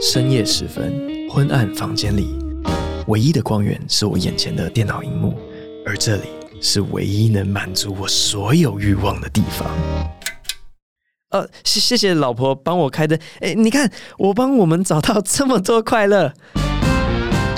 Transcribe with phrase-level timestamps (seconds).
[0.00, 0.94] 深夜时分，
[1.28, 2.28] 昏暗房间里，
[3.08, 5.36] 唯一的光源是我眼前的电脑荧幕，
[5.84, 6.28] 而这里
[6.60, 9.68] 是唯一能满足我所有欲望的地方。
[11.30, 13.18] 呃，谢谢谢老婆帮我开灯。
[13.40, 16.32] 哎，你看，我帮我们找到这么多快乐。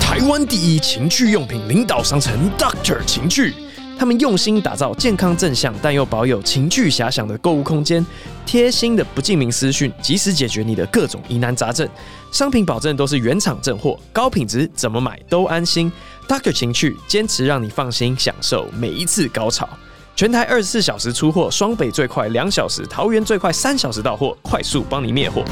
[0.00, 3.52] 台湾第一情趣用品领导商城 Doctor 情趣。
[4.00, 8.04] 他们用心打造健康正向但又保有情趣遐想的购物空间，
[8.46, 11.86] 贴心的不记名私讯，及时解决你的各种疑难杂症。
[12.32, 15.92] 商品保证都是原厂正货，高品质，怎么买都安心。
[16.26, 19.68] Doctor 情趣坚持让你放心享受每一次高潮。
[20.16, 25.44] 全台二十四小时出货，双北最快两小时，桃园最快三小时到货，快速帮你灭火。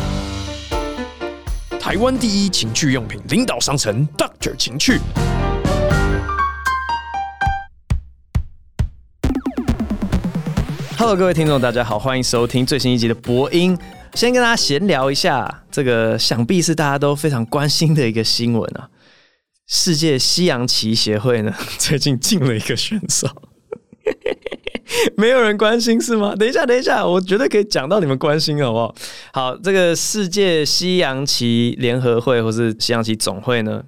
[1.78, 4.98] 台湾第一情趣用品领导商城 Doctor 情趣。
[10.98, 13.78] Hello，各位听众，大家好，欢迎收听最新一集的博音。
[14.14, 18.90] 先跟大家闲聊一下，这个想必是大家都非常关心的一个新闻啊。
[19.68, 23.28] 世界西洋棋协会呢， 最近进了一个选手，
[25.16, 26.34] 没有人关心是吗？
[26.34, 28.92] 等一下，等一下，我绝对可以讲到你们关心，好不好？
[29.32, 33.84] 好，这个世界西洋棋联合会或是西洋棋总会呢，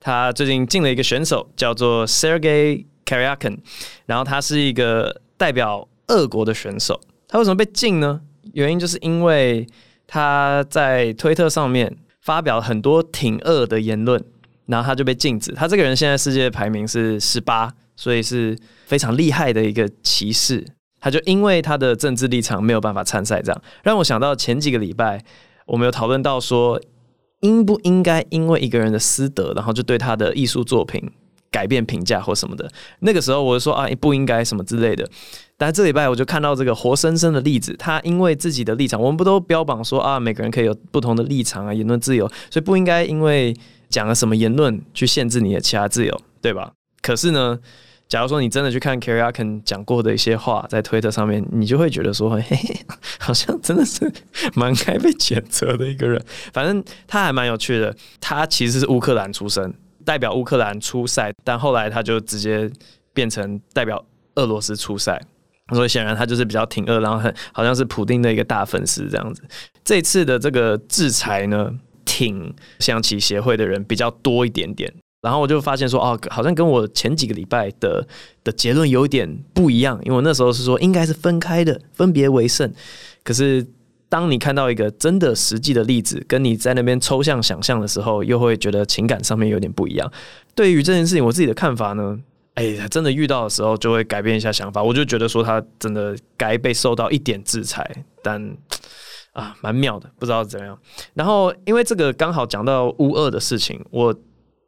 [0.00, 3.58] 他最近进了一个选手，叫做 Sergey Karyakin，
[4.06, 5.86] 然后他是一个代表。
[6.08, 8.20] 俄国的选手，他为什么被禁呢？
[8.52, 9.66] 原因就是因为
[10.06, 14.22] 他在推特上面发表很多挺俄的言论，
[14.66, 15.52] 然后他就被禁止。
[15.52, 20.64] 他这个人现在世界排名是十八，所以是非常厉害的一个骑士。
[20.98, 25.22] 他就因为他的政治立场没有办法参赛，这样让我想到前几个礼拜
[25.66, 26.80] 我们有讨论到说，
[27.40, 31.10] 应不应该因为一个人的私德，然后就对他的艺术作品
[31.50, 32.70] 改变评价或什么的。
[33.00, 35.08] 那个时候我就说啊，不应该什么之类的。
[35.58, 43.56] 但这礼拜我就看到这个活生生的例子，他因为自己的立场，我们不都标榜说啊，每个人可以有不同的立场啊，言论自由，所以不应该因为
[43.88, 46.72] 讲了什么言论去限制你的其他自由，对吧？
[47.00, 47.58] 可是呢，
[48.06, 52.80] 假如说你真的去看 Karyakin 讲过的一些话，在推特上面，你就会觉得说，嘿嘿，
[53.18, 54.12] 好像真的是
[54.54, 56.22] 蛮该被谴责的一个人。
[56.52, 59.72] 反正他还蛮有趣的，他其实是乌克兰出身，
[60.06, 62.70] 代表乌克兰出赛，但后来他就直接
[63.12, 64.02] 变成代表
[64.36, 65.20] 俄罗斯出赛。
[65.74, 69.42] 所以显然他就是比较挺俄，然后很好像是普丁的一个大粉丝这样子。
[69.84, 71.72] 这次的这个制裁呢，
[72.04, 74.94] 挺象棋协会的人比较多一点点。
[75.22, 78.06] 然后我就发现说，哦，好像跟我前几个礼拜的
[78.44, 79.98] 的结论有点不一样。
[80.04, 82.72] 因为我那时候是说应该是分开的，分别为胜。
[83.24, 83.66] 可是
[84.08, 90.10] 当你看到一个真的实际的例子，跟你在那边抽象想象的时候，又会觉得情感上面有点不一样。
[90.54, 92.18] 对于这件事情，我自己的看法呢？
[92.54, 94.82] 哎、真的遇到的时候就会改变一下想法。
[94.82, 97.86] 我就觉得说他真的该被受到一点制裁，
[98.22, 98.56] 但
[99.32, 100.78] 啊，蛮妙的，不知道怎样。
[101.12, 104.14] 然后因为这个刚好讲到乌二的事情，我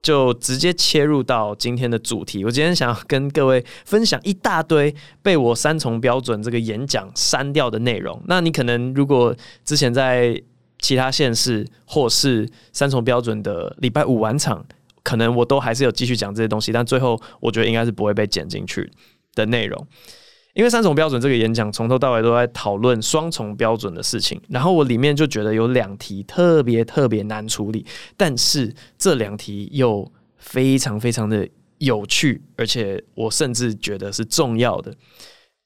[0.02, 2.44] 就直接切入到今天的主题。
[2.44, 8.20] 我今天想要跟各位分享一大堆被我三重标准这个演讲删掉的内容。
[8.26, 10.42] 那你可能如果之前在
[10.80, 14.64] 其他县市或是三重标准的礼拜五晚场。
[15.04, 18.90] 可能我都还是有继续讲这些东西，但最后我觉得应该是不会被剪进去
[19.34, 19.86] 的内容，
[20.58, 27.86] 因为三重标准这个演讲从头到尾都在讨论双重标准的事情，然后我里面就觉得有两题特别特别难处理，
[28.16, 31.48] 但是这两题又非常非常的
[31.78, 34.92] 有趣，而且我甚至觉得是重要的。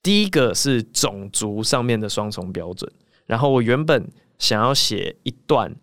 [0.03, 2.93] 第一个是种族上面的双重标准，
[3.25, 4.07] 然后我原本
[4.39, 5.75] 想要写一段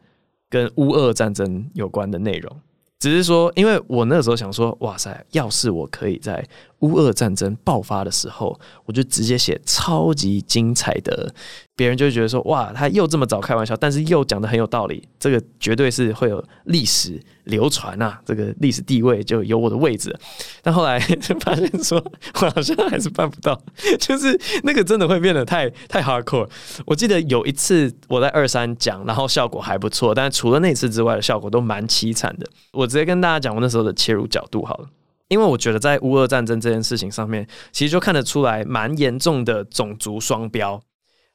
[0.52, 2.62] 跟乌俄战争有关的内容。
[3.00, 6.46] 只是说，因为我那时候想说，哇塞，要是我可以在
[6.80, 11.34] 乌俄战争爆发的时候，我就直接写超级精彩的。
[11.76, 20.14] 别人就觉得说，哇，他又这么早开玩笑，但是又讲得很有道理，这个绝对是会有历史流传啊，这个历史地位就有我的位置。
[20.62, 21.98] 但后来就发现说，
[22.42, 23.58] 我好像还是办不到，
[23.98, 26.50] 就是那个真的会变得太太 hardcore。
[26.86, 32.46] 我记得有一次我在二三讲，然后效果还不错，但除了那次之外的效果都蛮凄惨的。
[32.74, 34.90] 我直接跟大家讲我那时候的切入角度好了，
[35.30, 40.82] 因为我觉得在乌俄战争这件事情上面，其实就看得出来蛮严重的种族双标。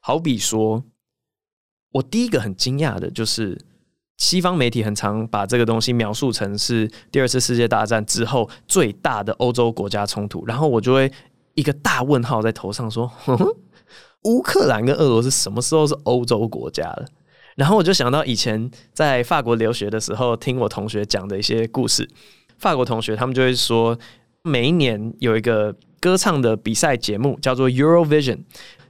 [0.00, 0.85] 好比说，
[1.93, 3.58] 我第一个很惊讶的就是，
[4.17, 11.11] 西方媒体很常把这个东西描述成是第二次世界大战之后最大的欧洲国家冲突，然后我就会
[11.55, 13.56] 一个大问号在头上说：呵呵，
[14.25, 17.06] 乌克兰跟俄罗斯什么时候是欧洲国家了？
[17.56, 22.11] 然后我就想到以前在法国留学的时候，听我同学讲的一些故事，
[22.64, 23.99] 法国同学他们就会说，
[24.40, 28.38] 每一年有一个歌唱的比赛节目，叫做 Eurovision。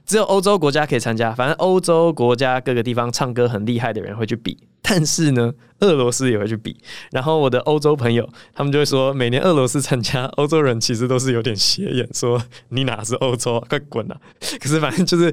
[0.05, 5.51] 只有欧洲国家可以参加，反正欧洲国家各个地方唱歌很厉害的人会去比，但是呢，
[5.81, 6.77] 俄罗斯也会去比。
[7.11, 14.15] 然后我的欧洲朋友他们就会说，每年俄罗斯参加，欧洲人其实都是有点斜眼，说你哪是欧洲，快滚啊！
[14.61, 15.25] 可是反正就是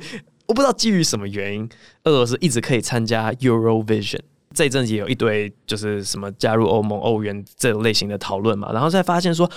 [0.47, 1.69] 我不知道基于什么原因，
[2.05, 4.21] 俄罗斯一直可以参加 Eurovision。
[4.54, 9.50] 这一阵子也有一堆就是什么加入欧盟、欧元这种类型的讨论嘛，然后再发现说。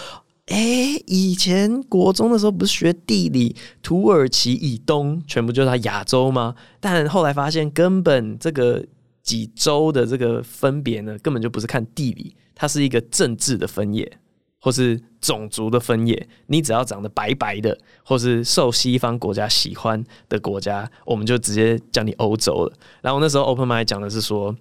[0.47, 6.53] 哎，以前国中的时候不是学地理，土耳其以东全部就是亚洲吗？
[6.79, 8.85] 但后来发现，根本这个
[9.23, 14.19] 几州的这个分别呢，根本就不是看地理，它是一个政治的分野，
[14.65, 16.27] 或是种族的分野。
[16.47, 22.73] 你只要长得白白的，或是受西方国家喜欢的国家，我们就直接叫你欧洲了。
[23.03, 24.55] 然后那时候 Open Mic 讲的是说，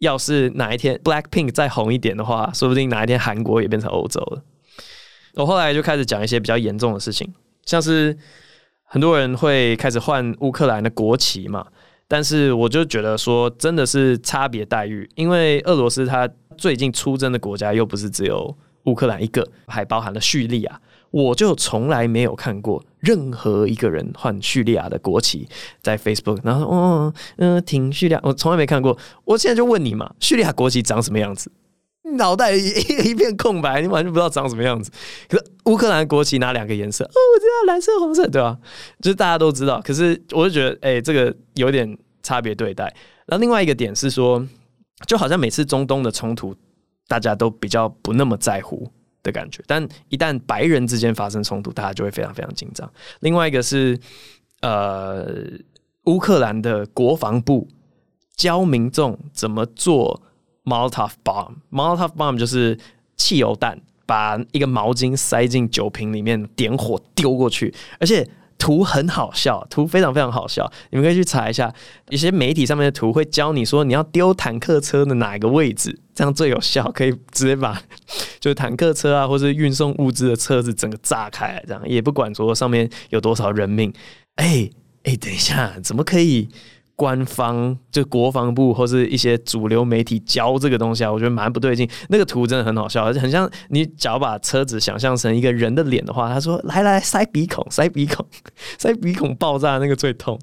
[0.00, 4.42] 要是哪一天 Blackpink 再红一点的话，说不定哪一天韩国也变成欧洲了。
[5.34, 7.32] 我后来就开始讲一些比较严重的事情，
[7.64, 8.18] 像是
[8.82, 11.64] 很多人会开始换乌克兰的国旗嘛，
[12.08, 18.56] 但是我就觉得说真的是差别待遇，因为俄罗斯它最近出征的国家又不是只有
[18.88, 20.80] 乌克兰一个，还包含了叙利亚，
[21.10, 25.48] 我就从来没有看过任何一个人换叙利亚的国旗
[25.82, 31.50] 在 Facebook，然后哦嗯挺叙利亚，我从来没看过，我现在就问你嘛，叙利亚国旗长什么样子？
[32.16, 34.90] 脑袋一片空白，你完全不知道长什么样子。
[35.28, 37.04] 可是乌克兰国旗哪两个颜色？
[37.04, 38.56] 哦，我知道，蓝色、红色，对吧？
[39.02, 39.78] 就是大家都知道。
[39.84, 42.84] 可是我就觉得，哎、这个有点差别对待。
[43.26, 44.42] 然后另外一个点是说，
[45.06, 46.54] 就好像每次中东的冲突，
[47.08, 48.88] 大家都比较不那么在乎
[49.24, 49.60] 的感觉。
[49.66, 52.88] 但一旦白人之间发生冲突，大家就会非常非常紧张。
[53.18, 53.98] 另外一个是，
[54.60, 55.26] 呃，
[56.04, 57.66] 乌克兰的国防部
[58.36, 60.22] 教民众怎么做。
[60.64, 62.78] Molotov bomb，Molotov bomb 就是
[63.16, 68.28] 汽油弹，把一个毛巾塞进酒瓶里面，点火丢过去，而且
[68.58, 71.72] 图很好笑，图非常非常好笑，你们可以去查一下，
[72.10, 77.80] 一些媒体上面的图会教你说你要丢坦克车的哪一个位置，这样最有效，可以直接把
[78.40, 83.92] 就是坦克车啊，或是运送物资的车子整个炸开，这样也不管说上面有多少人命。
[84.34, 84.72] 哎、欸、
[85.04, 86.48] 哎、等一下，怎么可以？
[86.98, 91.88] 官方就国防部或是一些主流媒体教这个东西啊，我觉得蛮不对劲。
[92.08, 98.26] 那个图真的很好笑，而且很像你只要把车子想象成一个人的脸的话，他说：“来来，塞鼻孔，塞鼻孔，
[98.78, 100.36] 塞鼻孔爆炸那个最痛。”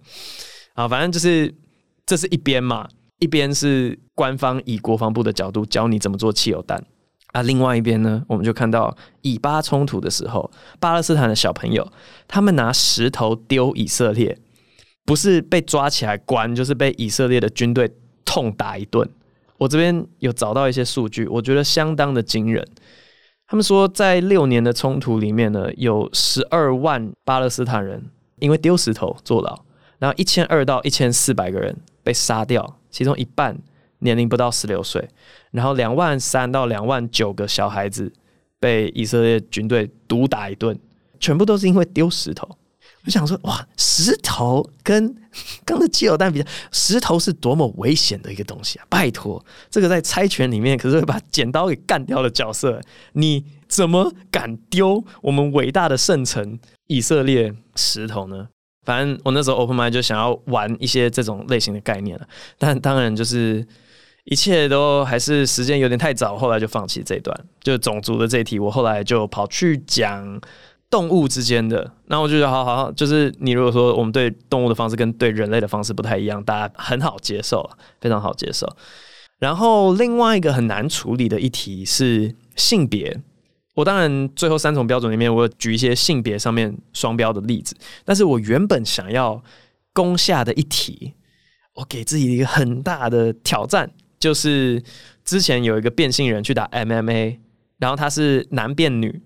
[0.76, 1.54] 啊，反正就是
[2.06, 2.88] 这是一边嘛，
[3.20, 6.82] 一边是官方以国防部的角度教你怎么做汽油弹
[7.34, 10.50] 啊，另外一边呢，我们就看到以巴冲突的时候，
[10.80, 11.86] 巴勒斯坦的小朋友
[12.30, 14.38] 他们拿石头丢以色列。
[15.06, 17.90] 不是被抓起来关，就是被以色列的军队
[18.26, 19.08] 痛打一顿。
[19.58, 22.68] 我这边有找到一些数据，我觉得相当的惊人。
[23.48, 28.04] 他们说，在六年的冲突里面呢，有十二万巴勒斯坦人
[28.40, 29.64] 因为丢石头坐牢，
[30.00, 33.56] 然后一千二到一千四百个人被杀掉，其中一半
[34.00, 35.08] 年龄不到十六岁，
[35.52, 38.12] 然后两万三到两万九个小孩子
[38.60, 40.78] 被以色列军队毒打一顿，
[41.20, 42.58] 全部都是因为丢石头。
[43.06, 45.16] 我想说，哇，石头跟
[45.64, 48.86] 刚的汽油弹比较，石头是多么危险的一个东西啊！
[48.90, 52.82] 拜托，这个在猜拳里面可是会把剪刀给干掉的角色，
[53.14, 56.58] 你怎么敢丢我们伟大的圣城
[56.88, 58.48] 以色列石头呢？
[58.84, 62.28] 反正我那时候 open mind 就想要玩一些这种类型的概念了，
[62.58, 63.66] 但当然就是
[64.24, 70.42] 一切都还是时间有点太早，后来就放弃这一段，就种族的这一题，我后来就跑去讲。
[70.90, 78.68] 动物之间的，那我就觉得好好，就是你如果说我们对动物的方式跟对人类的方式不太一样，大家很好接受，非常好接受。
[79.40, 83.20] 然后另外一个很难处理的一题是性别，
[83.74, 87.76] 我当然最后三重标准里面，我举一些性别上面双标的例子，
[88.06, 89.44] 但是我原本想要
[89.92, 91.14] 攻下的一题，
[91.74, 94.82] 我给自己一个很大的挑战，就是
[95.26, 97.40] 之前有一个变性人去打 MMA，
[97.78, 99.22] 然后他是男变女，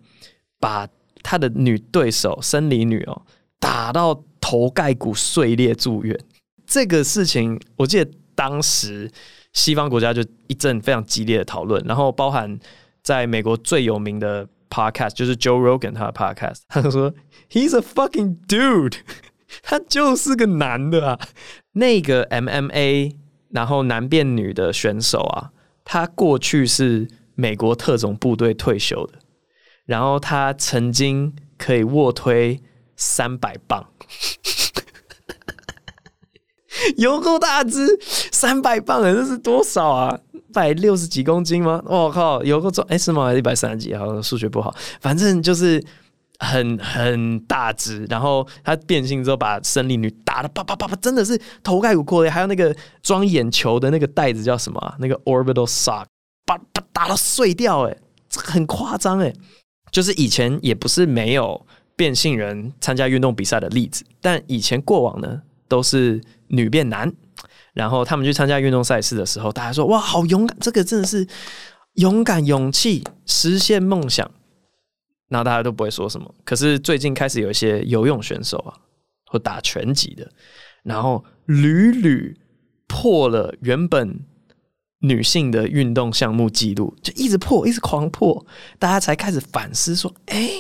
[0.60, 0.88] 把
[1.24, 3.22] 他的女对手生理女哦，
[3.60, 6.18] 打到头盖骨碎裂住院。
[6.66, 9.12] 这个事情，我记得当时
[9.54, 12.60] 西方国家就一阵非常激烈的讨论，然后包含
[13.02, 17.12] 在美国最有名的 podcast 就是 Joe Rogan 他的 podcast，他说
[17.50, 18.98] He's a fucking dude，
[19.64, 21.20] 他就是个男的啊。
[21.74, 23.16] 那个 MMA
[23.50, 25.52] 然后男变女的选手啊，
[25.84, 29.20] 他过去是美国特种部队退休的。
[29.89, 32.62] 然后他曾经可以卧推
[32.96, 33.84] 三百磅，
[36.96, 37.98] 有够大只，
[38.31, 40.19] 三百磅哎，这是多少啊？
[40.31, 41.81] 一百六十几公斤吗？
[41.88, 43.25] 我靠，有够重哎，是吗？
[43.25, 43.96] 还是一百三十几？
[43.96, 45.84] 好像数学不好，反正就是
[46.38, 54.96] 很很大只，然后他变性之后把生理女打的啪啪啪啪，真的是头盖骨破裂，还有那个装眼球的那个袋子叫什么？
[55.00, 56.05] 那个 orbital sock，
[56.46, 57.98] 把把打到碎掉，哎，
[58.29, 59.34] 这很夸张哎。
[59.91, 61.65] 就是以前也不是没有
[61.96, 67.12] 变性人参加运动比赛的例子，但以前过往呢都是女变男，
[67.74, 71.27] 然后他们去参加运动赛事的时候，大家说哇，好勇敢，这个真的是
[71.93, 74.29] 勇敢勇气，实现梦想。
[75.27, 78.74] 然后大家都不会说什么，可是最近开始有一些游泳选手啊，
[79.27, 80.27] 或打拳击的，
[80.81, 82.36] 然后屡屡
[82.88, 84.19] 破了原本
[85.00, 88.46] 女性的运动项目记录，就一直破，一直狂破，
[88.77, 90.51] 大家才开始反思说：哎，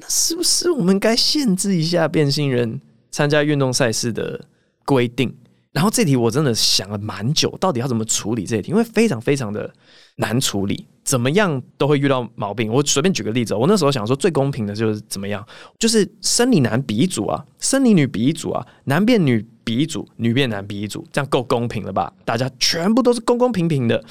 [0.00, 2.80] 那是不是我们该限制一下变性人
[3.10, 4.44] 参加运动赛事的
[4.84, 5.34] 规定？
[5.72, 8.70] 然后这题我真的想了蛮久，到底要怎么处理这题？
[8.70, 9.70] 因为非常非常的
[10.16, 12.72] 难处理，怎么样都会遇到毛病。
[12.72, 15.46] 我随便举个例子，我那时候想说最公平的就是怎么样，
[15.78, 22.12] 就是生理男比一组啊，生理女比一组啊，男变女比一组，女变男比一组，这样够公平了吧？
[22.24, 24.02] 大家全部都是公公平平的，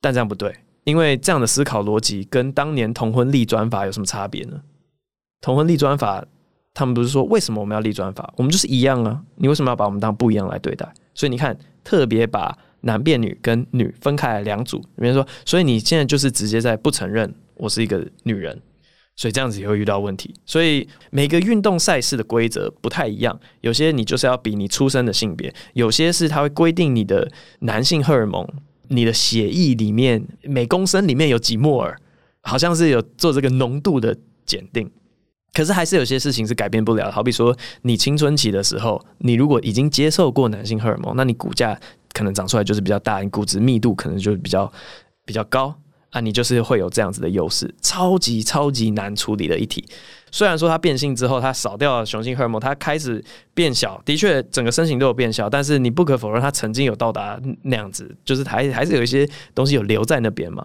[0.00, 4.62] 但这样不对，因为这样的思考逻辑跟当年同婚立专法有什么差别呢？
[5.42, 6.24] 同婚立专法。
[6.76, 8.34] 他们不是说为什么我们要立专法？
[8.36, 9.22] 我们就是一样啊！
[9.36, 10.92] 你为什么要把我们当不一样来对待？
[11.14, 18.60] 所以你看，特别把男变女跟女分开两组，比如说，所以你现在就是直接在不承认我是一个女人，
[19.16, 20.34] 所以这样子也会遇到问题。
[20.44, 27.30] 所以每个运动赛事的规则不太一样，有些你就是要比你出生的性别，有些是它会规定你的
[27.60, 28.46] 男性荷尔蒙，
[28.88, 31.96] 你的血液里面每公升里面有几摩尔，
[32.42, 34.90] 好像是有做这个浓度的检定。
[35.52, 41.78] 可是还是有些事情是改变不了，好比说你青春期的时候，你如果已经接受过男性荷尔蒙，那你骨架
[42.12, 44.72] 可能长出来就是比较大，你骨质密度可能就比较
[45.24, 45.72] 比较高
[46.14, 49.84] 啊，你就是会有这样子的优势，超级超级难处理的一题。
[50.30, 60.64] 虽然说它变性之后，它少掉了雄性荷尔蒙，它开始变小，的确整个身形都有变小，但是你不可否认，它曾经有到达那样子，就是还还是有一些东西有留在那边嘛。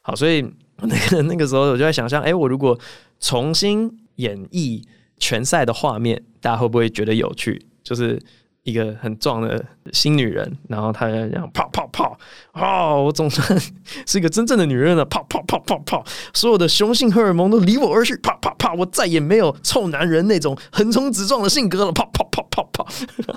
[0.00, 0.42] 好，所以
[0.78, 2.78] 那个那个时候我就在想象，哎，我如果
[3.20, 4.82] 重新演绎
[5.18, 7.66] 拳赛的画面，大家会不会觉得有趣？
[7.82, 8.18] 就是
[8.66, 12.18] 一个很壮的新女人，然后她这样跑跑跑，
[12.52, 13.56] 哦，我总算
[14.04, 16.04] 是一个真正的女人了，跑跑跑跑跑，
[16.34, 22.86] 所有的雄性荷尔蒙都离我而去，跑跑跑，我再也没有臭男人那种横冲直撞的性格了，跑跑跑跑跑。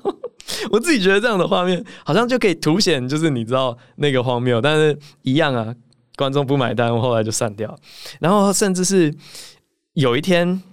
[0.71, 5.75] 我自己觉得这样的画面好像就可以凸显，就是你知道那个荒谬，但是一样啊，
[6.17, 7.77] 观众不买单，我后来就散掉，
[8.19, 9.13] 然后甚至是
[9.93, 10.63] 有一天。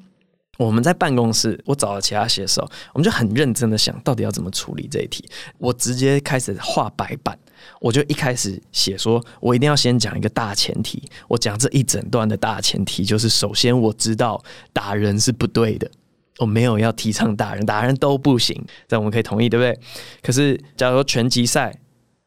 [0.58, 5.28] 我们在办公室，我找了其他写手，我们就很认真的想到底要怎么处理这一题。
[5.58, 7.38] 我直接开始画白板，
[7.80, 11.02] 我就一开始写说，我一定要先讲一个大前提。
[11.28, 15.90] 我讲这一整段的大前提就是，首先我知道打人是不对的，
[16.38, 18.54] 我没有要提倡打人，打人都不行，
[18.88, 19.78] 这样我们可以同意，对不对？
[20.22, 21.78] 可是假如说拳击赛，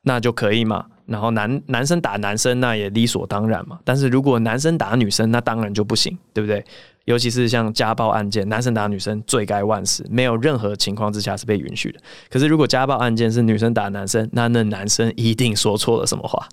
[0.04, 0.86] 那就可以嘛。
[1.10, 3.80] 然后男男生打男生，那也理所当然嘛。
[3.84, 6.64] 但是如果男生打女生，那当然就不行，对不对？
[7.06, 12.00] 尤其是像家暴案件，男生打女生罪该万死，没有任何情况之下是被允许的。
[12.30, 16.48] 可是如果家暴案件是女生打男生，那那男生一定说错了什么话，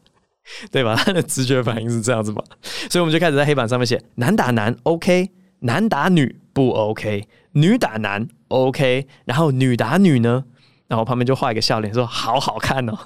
[0.71, 0.95] 对吧？
[0.97, 2.43] 他的直觉反应是这样子嘛。
[2.89, 10.45] 所以我们就开始在黑板上面写：男打男 OK，男打女不 OK，女打男 OK，然后女打女呢？
[10.89, 12.97] 然后旁边就画一个笑脸，说：好好看哦，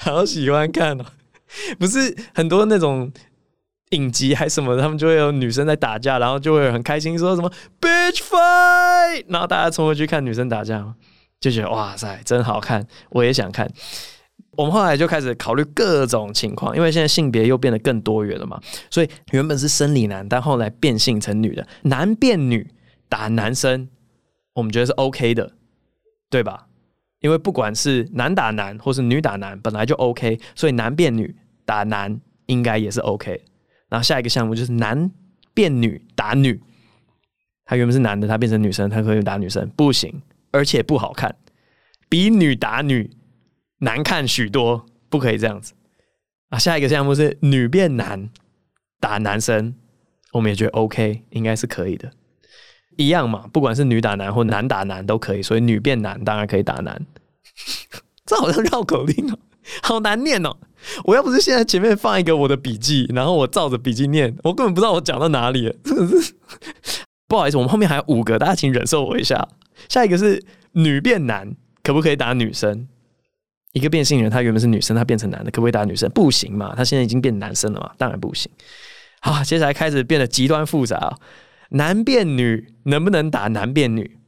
[0.00, 1.04] 好喜欢看哦。
[1.78, 3.12] 不是很多那种。
[3.92, 10.92] 影集还什么，他们就会有女生在打架，然后就会很开心，说什么 “bitch fight”，然后大家冲过去看女生打架，
[11.40, 13.66] 就觉得哇塞，真好看，我也想看。
[14.58, 22.70] 我们后来就开始考虑各种情况，因为现在性别又变得更多元了嘛，所以原本是生理男，但后来变性成女的，男变女
[23.08, 23.88] 打男生，
[24.52, 25.52] 我们觉得是 OK 的，
[26.28, 26.67] 对吧？
[27.20, 31.34] 因为不管是男打男或是女打男，本来就 OK，所以男变女
[31.64, 33.42] 打男应该也是 OK。
[33.88, 35.10] 然后下一个项目就是男
[35.54, 36.60] 变女打女，
[37.64, 40.22] 他原本是男的，他变成女生，他可以打女生，不行，
[40.52, 41.34] 而且不好看，
[42.08, 43.10] 比女打女
[43.78, 45.72] 难看许多，不可以这样子。
[46.50, 48.30] 啊，下一个项目是女变男
[49.00, 49.74] 打男生，
[50.32, 52.12] 我们也觉得 OK，应该是可以的，
[52.98, 57.06] 一样嘛，不管是女打男或男打男都可以，所以女变男当然可以打男，
[58.26, 59.38] 这好像绕口令哦，
[59.82, 60.54] 好难念哦。
[61.04, 65.74] 我要不是现在前面放一个我的笔记，然后我照着笔记念，我根本不知道我讲到哪里。
[65.84, 66.34] 真的是
[67.26, 69.48] 不好意思，我们后面还有五个，大家请忍受我一下。
[69.88, 72.88] 下一个是女变男，可不可以打女生？
[73.72, 76.10] 一个变性人，他原本是女生，他变成男的，可不可以打女生？
[76.10, 78.50] 不行嘛，他现在已经变男生了嘛，当然不行。
[79.20, 81.18] 好，接下来开始变得极端复杂，
[81.70, 84.18] 男变女能不能打男变女？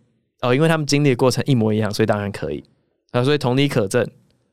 [0.43, 2.65] 哦，因为他们经历的过程一模一样，所以当然可以
[3.13, 3.23] 啊。
[3.23, 4.07] 所以同理可证，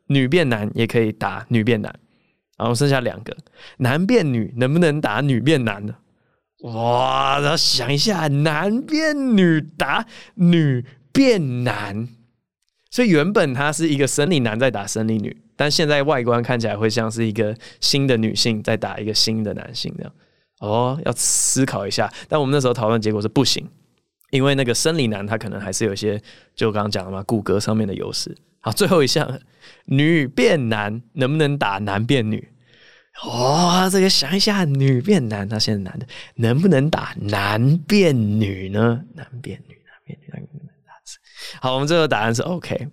[0.08, 1.94] 女变男也可以打女变男。
[2.58, 3.38] 然后剩下两个，
[3.78, 5.94] 男变女能不能打女变男呢？
[6.64, 12.10] 哇，然后想一下，男变女打女变男，
[12.90, 20.12] 所以原本他是一个生理男在打生理女，但现在外观看起来会像是一个新的女性在打一个新的男性这样。
[20.60, 22.12] 哦，要思考一下。
[22.28, 23.68] 但我们那时候讨论结果是不行，
[24.32, 26.22] 因为那个生理男他可能还是有一些，
[26.56, 28.36] 就刚刚讲的嘛，骨骼上面的优势。
[28.60, 29.40] 好，最后一项，
[29.86, 32.50] 女变男能不能打男变女？
[33.24, 39.02] 哦，这个想一下，女变男，他现在男的能不能打男变女呢？
[39.16, 40.74] 男变女，男变女，男变男。
[41.62, 42.90] 好，我们最后答案是 OK。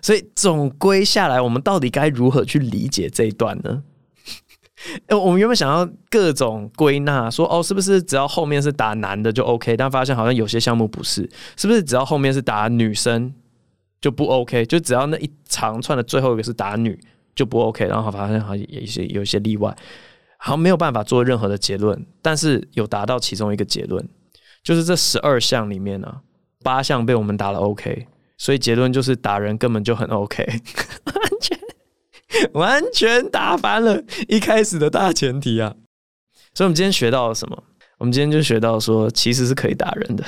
[0.00, 3.82] 所以总归下来，我们到底该如何去理解这一段呢？
[5.08, 9.76] 我们原本想要各种归纳，说哦，是不是只要后面是打男的就 OK？
[9.76, 13.32] 但发现好像有些项目不是，是不是只要后面是打女生
[14.00, 14.64] 就不 OK？
[14.66, 16.98] 就只要那一长串的最后一个是打女
[17.34, 17.84] 就不 OK？
[17.86, 19.76] 然后发现好像有一些有一些例外，
[20.38, 24.08] 好像没有办法做任何的结论，但是有达到其中一个结论，
[24.62, 26.20] 就是这十二项里面呢、
[26.62, 28.06] 八项被我们打了 OK，
[28.36, 30.46] 所以结论就是打人根本就很 OK，
[31.06, 31.57] 完全。
[32.52, 35.74] 完全打翻了一开始的大前提啊！
[36.54, 37.64] 所以，我们今天学到了什么？
[37.98, 40.24] 我们今天就学到说，其实是可以打人的。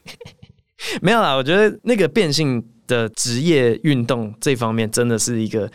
[1.00, 5.70] 没有啦，我觉得那个变性的职业运动这方面，真的是一个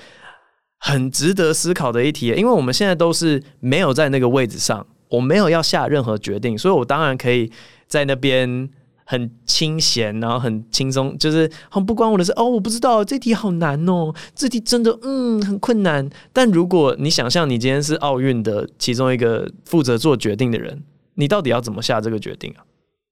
[0.78, 2.28] 很值得思考的一题。
[2.28, 7.52] 因为我们现在都是没有在那个位置上，我没有要下任何决定，所以我当然可以
[7.88, 8.70] 在那边。
[9.06, 12.46] 很清闲，然后很轻松，就是很不关我的事哦。
[12.46, 16.10] 我不知道这题好难哦，这题真的嗯很困难。
[16.32, 20.84] 但如果你想象你今天是奥运的其中一个负责做决定的人，
[21.16, 22.64] 你到底要怎么下这个决定啊？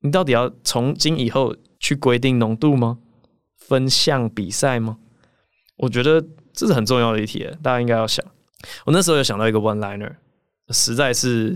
[0.02, 3.00] 你到底要从今以后去规定浓度吗？
[3.58, 4.98] 分项比赛吗？
[5.78, 8.26] 我觉得这是很重要的一题，大家应该要想。
[8.86, 10.14] 我那时候有想到一个 one liner，
[10.70, 11.56] 实在是。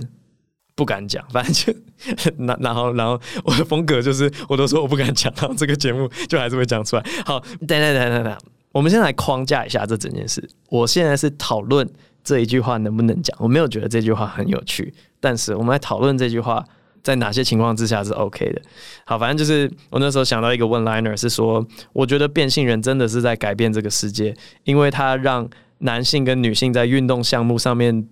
[0.76, 1.74] 不敢讲， 反正就
[2.46, 7.04] 然然后然后我的风格就是，我都说我不敢讲，然后这个节目就还是会讲出来。
[7.26, 8.38] 好，等等等等等，
[8.72, 10.48] 我们先来框架一下这整件事。
[10.70, 11.88] 我现在是讨论
[12.24, 16.66] 这一句话能不能讲，我没有觉得这句话很有趣，但是我们来讨论这句话
[17.04, 18.62] 在哪些情况之下是 OK 的。
[19.06, 25.48] 好，反正就是我那时候想到一个 one liner 是说，我觉得变性人真的是在改变这个世界，因为他让
[25.80, 28.08] 男性跟女性在运动项目上面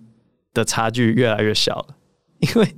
[0.54, 1.86] 的差距越来越小了。
[2.42, 2.76] 因为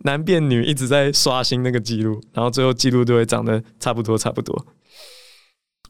[0.00, 4.66] 男变女一直在刷新那个记录，然后最后记录都会长得差不多差不多。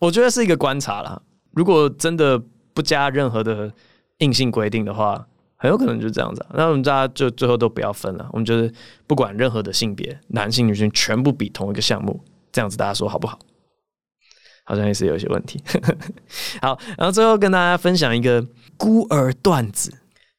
[0.01, 1.23] 我觉得是一个观察啦。
[1.53, 2.41] 如果真的
[2.73, 3.73] 不加任何的
[4.19, 6.45] 硬性规定的话，很有可能就这样子。
[6.53, 8.73] 那我们大家就最后都不要分了，我们就是
[9.07, 12.23] 不管任何的性别，男性女性全部比同一个项目，
[12.53, 13.39] 这样子大家说好不好？
[14.65, 15.63] 好像也是有一些问题。
[16.61, 18.45] 好，然后最后跟大家分享一个
[18.77, 19.93] 孤儿段子。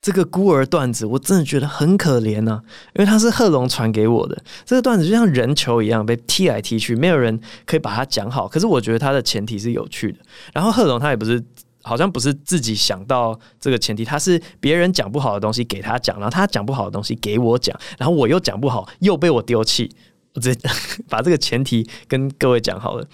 [0.05, 2.61] 这个孤儿段子我真的觉得很可怜呐、啊，
[2.93, 4.39] 因为他是贺龙传给我的。
[4.63, 8.47] 这个段子就像人球一样被踢来踢去，没有人可以把它讲好。
[8.47, 10.19] 可是我觉得他的前提是有趣的。
[10.53, 11.43] 然后贺龙他也不是，
[11.81, 19.89] 好像不是自己想到这个前提，他是别人讲不好的东西给他讲，然后他讲不好的东西给我讲，然后我又讲不好，又被我丢弃。
[20.35, 20.69] 我直接
[21.09, 23.07] 把这个前提跟各位讲好了。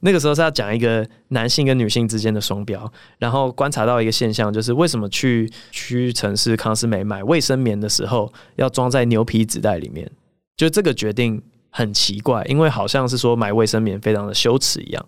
[0.00, 10.10] 那个时候是要讲一个男性跟女性之间的双标，然后观察到一个现象，就是为什么去屈臣氏、康斯美买卫生棉的时候要装在牛皮纸袋里面？
[10.56, 15.06] 就这个决定很奇怪，因为好像是说买卫生棉非常的羞耻一样。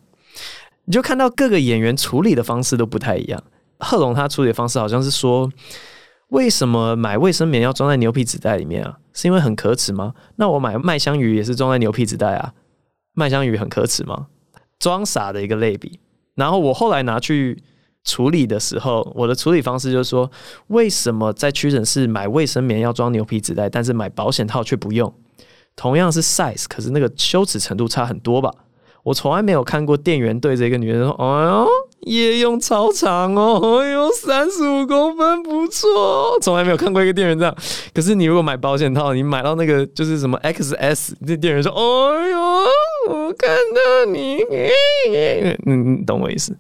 [0.87, 3.43] 你就看到各个演员处理的方式都不太一样。
[3.79, 5.53] 贺龙他处理的方式好像是说。
[6.29, 8.99] 为什么买卫生棉要装在牛皮纸袋里面啊？
[9.13, 10.15] 是因为很可耻吗？
[10.37, 12.53] 那我买麦香鱼也是装在牛皮纸袋啊，
[13.15, 14.27] 麦香鱼很可耻吗？
[14.79, 15.99] 装傻的一个类比。
[16.35, 17.63] 然后我后来拿去
[18.05, 20.31] 处理的时候，我的处理方式就是说，
[20.69, 25.13] 为什么在屈臣氏买卫生棉要装牛皮纸袋，但是买保险套却不用？
[25.75, 28.53] 同样是 size，可是那个羞耻程度差很多吧？
[29.05, 31.69] 我从来没有看过店员对着一个女人说：“哎呦，
[32.01, 37.55] 夜用超长哦，哎呦，三十五公分不错。”从来没有看过一个店员这样。
[37.95, 42.39] 可是你如果买保险套，你买到那个就是什么 XS，那店员说：“哎呦，
[43.11, 44.39] 我看到你。”
[45.67, 46.57] 嗯，你懂我意思。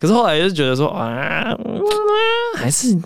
[0.00, 1.56] 可是后来就觉得说啊，
[2.54, 2.96] 还是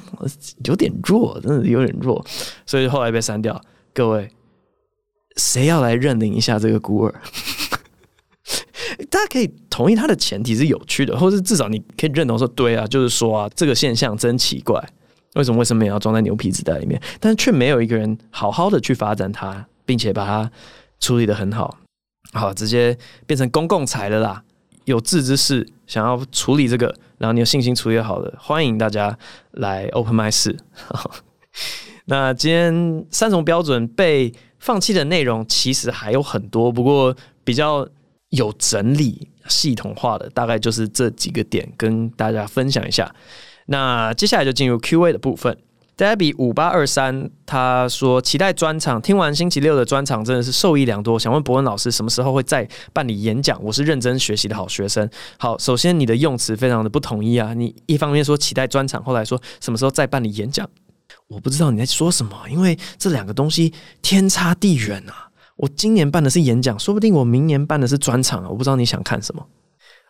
[0.65, 2.23] 有点弱，真的有点弱，
[2.67, 3.59] 所以后来被删掉。
[3.95, 4.29] 各位，
[5.37, 7.15] 谁要来认领一下这个孤儿？
[9.13, 14.83] 大家可以同意他的前提是有趣的，或是至少你可以认同说，对啊，就是说啊，这个现象真奇怪。
[15.35, 16.99] 为什么为什么也要装在牛皮纸袋里面？
[17.21, 20.51] 但是却没有一个人好好的去发展它，并且把它
[20.99, 21.77] 处理得很好，
[22.33, 22.97] 好，直接
[23.27, 24.43] 变成公共财了啦。
[24.87, 29.19] 有志之士想要处理这个，然后你有信心处理好的，欢迎大家
[29.51, 30.57] 来 Open My 试。
[32.07, 37.87] 那今天三重标准被放弃的内容其实还有很多，不过比较
[38.33, 43.15] 有整理、系统化的，大概就是这几个点跟大家分享一下。
[43.67, 45.57] 那接下来就进入 Q&A 的部分。
[45.95, 51.19] Debbie 五八二三他说期待专场，听完星期六的专场真的是受益良多。
[51.19, 53.63] 想问博恩老师什么时候会再办理演讲？
[53.63, 55.09] 我是认真学习的好学生。
[55.39, 60.69] 好，首先你的用词非常的不统一啊，你一方面说期待专场，后来说什么时候再办理演讲？
[61.29, 65.29] 我不知道你在说什么，因为这两个东西天差地远啊。
[65.63, 68.49] 我今年办的是演讲，说不定我明年办的是专场啊。
[68.51, 69.47] 我不知道你想看什么，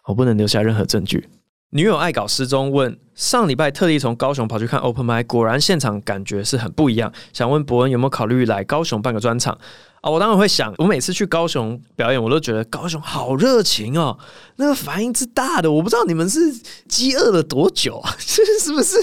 [0.06, 1.28] 我不能留下任何证据。
[1.74, 7.12] 女友爱搞失踪问：上礼拜特地从高雄跑去看 Open m i 果然现场感觉是很不一样。
[7.34, 9.52] 想问博恩有没有考虑来高雄办个专场
[10.00, 10.10] 啊？
[10.10, 14.18] 我当然会想，我每次去高雄表演，我都觉得高雄好热情哦，
[14.56, 16.40] 那个反应之大的，我不知道你们是
[16.88, 18.14] 饥饿了多久啊？
[18.18, 18.96] 是不是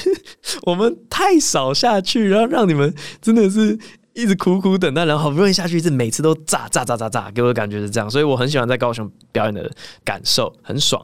[0.64, 3.78] 我们太少下去，然后让你们真的是
[4.14, 9.70] 一直苦苦等待，然后好不容易下去一次，每次都炸炸炸炸炸，给我的感觉是这样，所以我很喜欢在高雄表演的
[10.04, 11.04] 感受，很爽。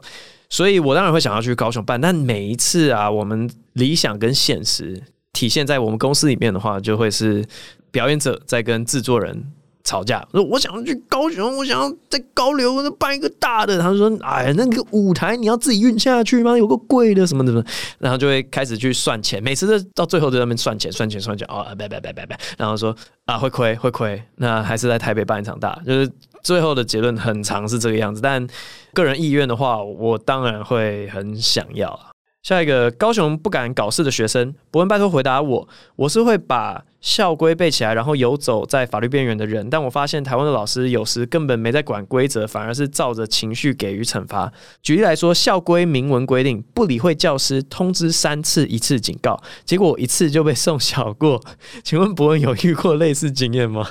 [0.50, 5.02] 所以我当然会想要去高雄办，但每一次啊，我们理想跟现实
[5.34, 7.46] 体现在我们公司里面的话，就会是
[7.92, 9.52] 表演者在跟制作人
[9.86, 10.22] 吵架。
[10.34, 13.80] 说我想要去高雄，我想要在高流办一个大的。
[13.80, 16.58] 他说：“哎，那个舞台你要自己运下去吗？
[16.58, 17.64] 有个贵的什么什么。”
[17.98, 21.48] 然后就会开始去算钱，每次都到最后在那边算钱，算钱，算钱。
[21.50, 22.38] 哦，拜拜拜拜拜。
[22.58, 22.94] 然后说
[23.24, 26.12] 啊，会亏会亏，那还是在台北办一场大，就是。
[26.44, 28.48] 最后的结论很长是这个样子，但
[28.94, 32.00] 个人意愿的话，我当然会很想要。
[32.46, 39.68] 下一个高雄不敢搞事的学生，博恩拜托回答我，我是会把校规背起来，然后游走在法律边缘的人。
[39.68, 44.54] 但我发现台湾的老师有时根本没在管规则，反而是照着情绪给予惩罚。
[44.84, 51.42] 举例来说，校规明文规定不理会教师通知三次，一次警告，结果一次就被送小过。
[51.84, 53.90] 请问博恩有遇过类似经验吗？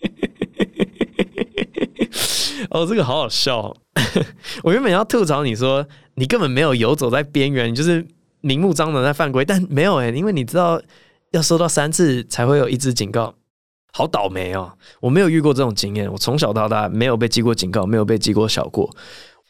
[2.76, 3.74] 哦，这个好好笑。
[4.62, 5.86] 我原本要吐槽你说，
[6.16, 8.06] 你根本没有游走在边缘，你就是
[8.42, 10.80] 明目张胆在犯规，但没有诶，因为你知道
[11.32, 13.34] 要收到三次才会有一次警告，
[13.92, 14.72] 好倒霉哦。
[15.00, 18.94] 我没有遇过这种经验，我从小到大没有被记过警告，没有被记过小过。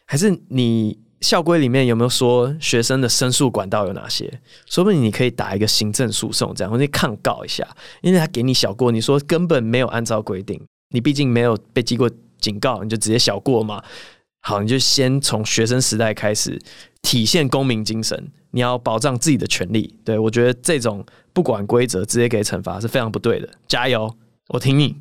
[0.06, 4.40] 还是你校规里面有没有说学生的申诉管道有哪些？
[4.66, 7.66] 说不定你可以打一个行政诉讼，这样或者抗告一下，
[8.02, 10.60] 因为他给你小过，你说根本没有按照规定，
[10.90, 12.08] 你毕竟没有被记过。
[12.38, 13.82] 警告你就直接小过嘛？
[14.40, 16.60] 好，你就先从学生时代开始
[17.02, 19.98] 体现公民精神，你要保障自己的权利。
[20.04, 23.48] 对，我觉得这种不管规则直接给惩罚是非常不对的。
[23.66, 24.16] 加油，
[24.48, 24.96] 我挺你。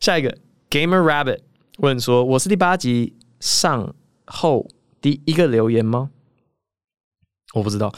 [0.00, 0.36] 下一个
[0.68, 1.38] Gamer Rabbit
[1.78, 3.94] 问说：“我是第八集上
[4.26, 4.68] 后
[5.00, 6.10] 第一个留言吗？”
[7.54, 7.94] 我不知道。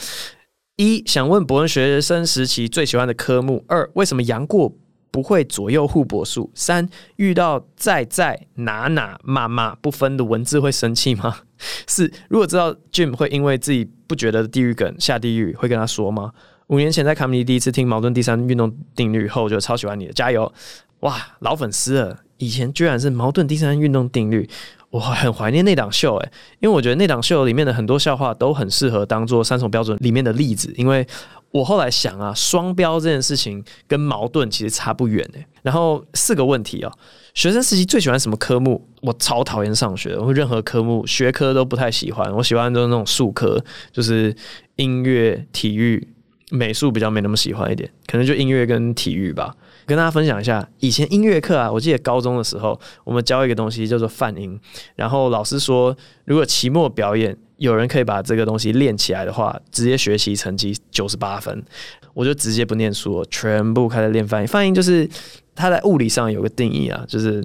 [0.77, 3.65] 一想问博文学生时期最喜欢的科目。
[3.69, 4.75] 二为什么杨过？
[5.13, 6.51] 不会左右互搏术。
[6.55, 11.37] 三遇到在在哪哪骂骂不分的文字会生气吗？
[11.87, 16.33] 四如果知道 Jim 会因为自己不觉得地狱梗下地狱，会跟他说吗？
[16.69, 20.53] 五年前在卡米尼第一次听矛盾第三运动定律后，就超喜欢你的，加油！
[21.01, 24.49] 哇，老粉丝了，以前居然是矛盾第三运动定律，
[24.89, 31.07] 我很怀念那档秀诶，因为我觉得那档秀里面的很多笑话都很适合当做三重标准里面的例子，因为。
[31.53, 35.47] 我后来想啊，双标这件事情跟矛盾其实差不远诶。
[35.63, 36.91] 然后四个问题哦，
[37.35, 38.89] 学生时期最喜欢什么科目？
[39.03, 42.35] 我超讨厌上学，我任何科目学科都不太喜欢。
[42.35, 43.63] 我喜欢都是那种术科，
[43.93, 44.35] 就是
[44.77, 46.09] 音乐、体育、
[46.51, 49.55] 美术比较没那么喜欢一点，可能就音乐跟体育吧。
[49.87, 54.59] 跟大家分享一下，以前音乐课啊，我记得高中的时候，我们教一个东西叫做泛音，
[54.97, 57.37] 然后老师说，如果期末表演。
[57.59, 61.65] 有人可以把这个东西练起来的话，直接学习成绩九十八分。
[62.13, 64.49] 我就直接不念书了，全部开始练泛音。
[64.49, 65.09] 泛音就是
[65.55, 67.41] 它在物理上有个定义啊，就是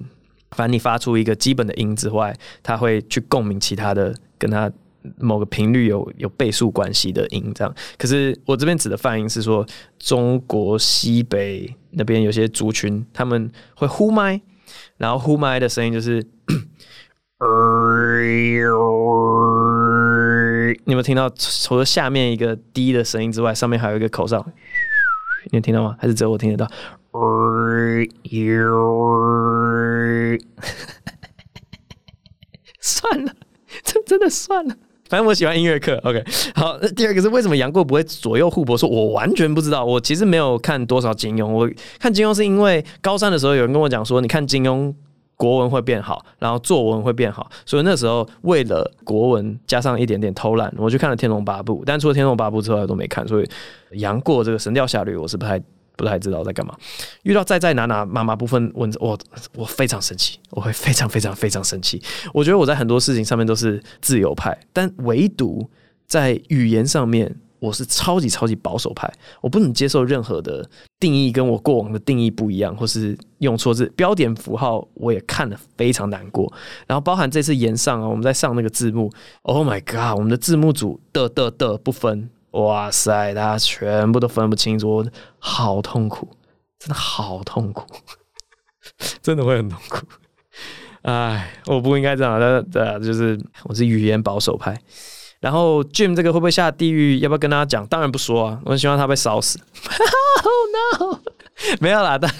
[0.55, 4.71] 反正你发出一个基本的音之外，它会去共鸣其他的跟它
[5.17, 7.51] 某个频率有有倍数关系的音。
[7.53, 9.65] 这样，可是我这边指的泛音是说，
[9.99, 14.41] 中国西北那边有些族群他们会呼麦，
[14.97, 16.25] 然后呼麦的声音就是。
[20.85, 21.29] 你有没有听到？
[21.29, 24.43] 除了下面一个低的声音之外，上面还有一个口哨，
[25.51, 25.95] 你听到吗？
[25.99, 26.65] 还是只有我听得到？
[32.81, 33.35] 算了，
[33.83, 34.75] 这真的算了。
[35.09, 35.99] 反正我喜欢音乐课。
[36.03, 36.23] OK，
[36.55, 38.77] 好，那第二个是为什么杨过不会左右互搏？
[38.77, 41.47] 说我完全不知道，我其实没有看多少金庸。
[41.47, 44.93] 我看金庸是因为高三的时候有人跟我讲说，你看金庸
[45.35, 53.49] 国文会变好，然后作文会变好，所以那时候为了国文加上一点点偷懒，我去看了《天龙八部》，但除了《天龙八部》之外都没看，所以
[53.91, 55.61] 杨过这个《神雕侠侣》我是不太。
[55.97, 56.77] 不太知道在干嘛，
[57.23, 59.19] 遇到在在哪哪妈妈部分问我，
[59.55, 62.01] 我非常生气，我会非常非常非常生气。
[62.33, 65.67] 我觉得我在很多事情上面都是自由派，但唯独
[66.05, 69.11] 在语言上面，我是超级超级保守派。
[69.41, 76.51] 我不能接受任何的定义跟我过往的定义不一样，或是用错字、标点符号，我也看得非常难过。
[76.85, 82.29] 然后包含这次炎上啊，我们在上那个字幕，Oh my God，我们的字幕组的的的不分。
[82.57, 83.33] 哇塞！
[83.33, 85.05] 大家全部都分不清楚，
[85.37, 86.27] 好痛苦，
[86.79, 87.85] 真的好痛苦，
[89.21, 90.05] 真的会很痛苦。
[91.03, 94.75] 哎，我不应该这样的，对啊，就是我是语言保守派。
[95.39, 97.19] 然后 Jim 这个会不会下地狱？
[97.19, 97.85] 要不要跟大家讲？
[97.87, 99.59] 当然不说啊，我很希望他被烧死。
[100.43, 101.19] Oh no！
[101.79, 102.31] 没有啦，当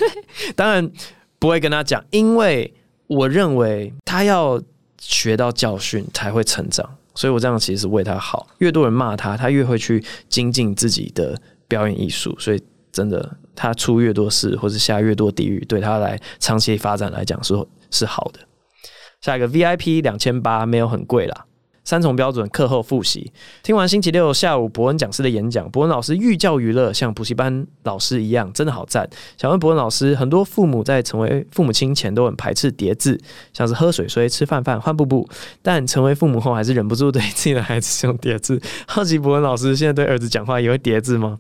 [0.56, 0.92] 当然
[1.38, 2.74] 不会跟他讲，因为
[3.08, 4.60] 我认为他要
[5.00, 6.97] 学到教训才会成长。
[7.18, 11.36] 所以我这样其实是为他好，越多人骂他，他越会去精进自己的
[11.68, 12.38] 表演艺术。
[12.38, 17.56] 所以真的，他出越多事，或是下越多地狱，对他来长期发展来讲是
[17.90, 18.40] 是好的。
[19.20, 21.46] 下一个 VIP 两千八，没有很贵啦。
[21.88, 23.32] 三重标准课后复习，
[23.64, 29.10] 听完星期六下午博恩讲师的演讲，博恩老师寓教于乐，像补习班老师一样，真的好赞。
[29.38, 33.18] 想问博恩老师，很多父母在成为父母亲前都很排斥叠字，
[33.54, 35.30] 像是喝水水、吃饭饭、换布布，
[35.62, 38.62] 但成为父母后还是忍不住对自己的孩子用叠字。
[38.86, 41.40] 好奇博恩老师现在对儿子讲话也会叠字吗？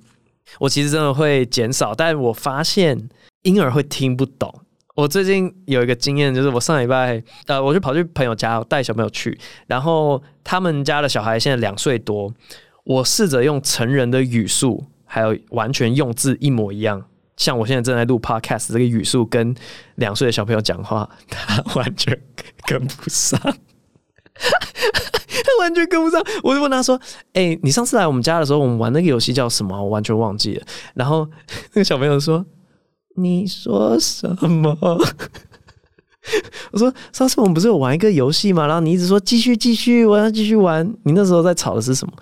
[0.59, 3.09] 我其实真的会减少，但我发现
[3.41, 4.61] 婴儿会听不懂。
[4.97, 12.33] 我最近有一个经验，就是我上礼拜，呃，我就跑去朋友家，带小朋友去，然后他们家的小孩现在两岁多，
[12.83, 17.05] 我试着用成人的语速，还有完全用字一模一样，
[17.35, 19.53] 像我现在正在录 podcast 这个语速跟
[19.97, 22.19] 两岁的小朋友讲话，他完全
[22.65, 23.53] 跟不上，他
[25.61, 26.19] 完全跟不上。
[26.41, 26.99] 我就问他说
[27.33, 29.79] ：“哎、你上次来我们家的时候，我们玩那个游戏叫什么？
[29.79, 31.29] 我完全忘记了。”然后
[31.73, 32.43] 那个小朋友说。
[33.19, 34.77] 你说什么？
[36.71, 38.67] 我说上次我们不是有玩一个游戏吗？
[38.67, 40.85] 然后你一直说继续继续，我要继续玩。
[41.03, 42.13] 你那时候在吵的是什么？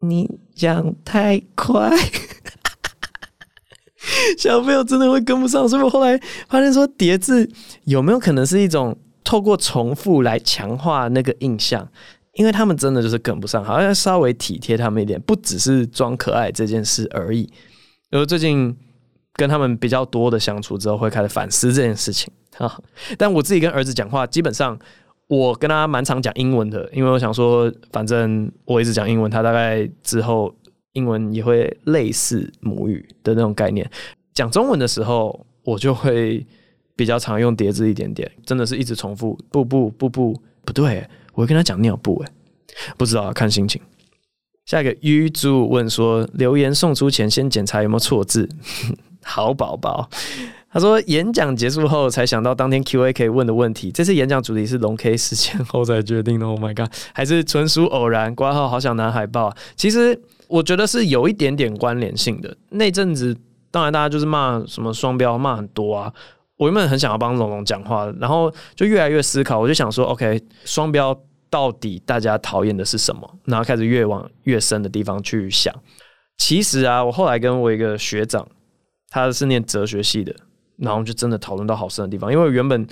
[0.00, 1.90] 你讲太快，
[4.36, 5.66] 小朋友真的会跟不上。
[5.66, 7.48] 所以我后来发现说叠字
[7.84, 11.88] 有没有可能是一种透过重复来强化那个印象？
[12.34, 17.50] 因为他们真的就是跟不上，好像稍微体贴他们一点，不只是装可爱这件事而已。
[18.10, 18.76] 而最近。
[19.34, 22.80] 跟他们比较多的相处之后，会开始反思这件事情啊。
[23.16, 24.78] 但我自己跟儿子讲话，基本上
[25.28, 30.54] 我跟他蛮常讲英文的，因为我想说，反正我一直讲英文，他大概之后
[30.92, 33.88] 英文也会类似母语的那种概念。
[34.34, 36.46] 讲中文的时候，我就会
[36.94, 42.32] 比较常用叠字一点点，真的是一直重复，不不不不不对，我会跟他讲尿布，哎，
[42.98, 43.80] 不知道看心情。
[44.66, 48.48] 下一个 u 主问说，留言送出前先检查有没有错字。
[49.24, 50.08] 好宝宝，
[50.70, 53.90] 他说演讲结束后才想到当天 Q A 可以问的问题。
[53.92, 56.46] 这次演讲主题是龙 K 事件后才决定的。
[56.46, 58.34] Oh my god，还是纯属偶然？
[58.34, 59.54] 挂号好想拿海报。
[59.76, 62.56] 其实我觉得是有一点点关联性的。
[62.70, 63.36] 那阵子
[63.70, 66.12] 当然大家就是骂什么双标，骂很多啊。
[66.56, 71.16] 我原本很想要帮龙龙讲话，然后就越来越思考，我就想说，OK，双标
[71.50, 73.38] 到底大家讨厌的是什么？
[73.44, 75.74] 然后开始越往越深的地方去想。
[76.38, 78.46] 其实啊，我后来跟我一个学长。
[79.12, 80.34] 他是念哲学系的，
[80.76, 82.32] 然后就真的讨论到好深的地方。
[82.32, 82.86] 因为原本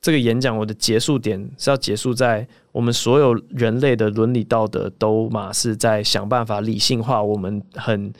[0.00, 8.12] 这个演讲我的结束点是要结束在我们所有人类的伦理道德都嘛是在想办法理性化我们很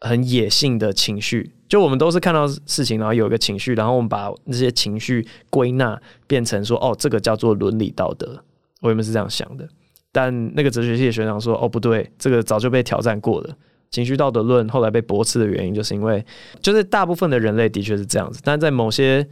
[0.00, 8.42] 很野性的情绪，就我们都是看到事情，然后有一个情绪，然后我们把那些情绪归纳变成说，哦，这个叫做伦理道德。
[8.80, 9.66] 我原本是这样想的，
[10.12, 13.56] 但那个哲学系的学长说，哦，不对，这个早就被挑战过了。
[13.90, 16.24] 情绪道德论后来被驳斥的原因，就是因为
[16.60, 19.26] 就是大部分的人类的确是这样子，但在某些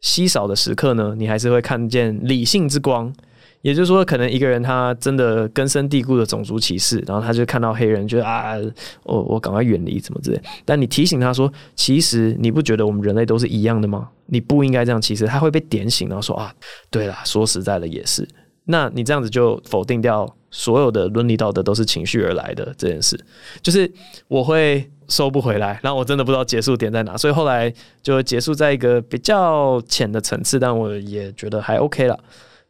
[0.00, 3.12] 稀少的时刻呢，你还是会看见理性之光。
[3.60, 8.54] 也就是说，可能一个人他真的根深蒂固的种族歧视，然后他就看到黑人，觉得啊，
[9.02, 10.40] 我我赶快远离，怎么之类。
[10.64, 14.08] 但你提醒他说，其实你不觉得我们人类都是一样的吗？
[14.26, 16.54] 你不应该这样歧视，他会被点醒，然后说啊，
[16.88, 18.26] 对啦，说实在的也是。
[18.64, 23.18] 那你这样子就否定掉所有的伦理道德都是情绪而来的这件事，
[23.62, 23.90] 就是
[24.28, 32.18] 我会收不回来，然后我真的不知道结束点在哪，所以后来就结束在一个比较浅的层次，但我也觉得还 OK 了，